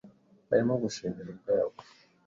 [0.49, 1.75] Barimo bishimira ubwabo.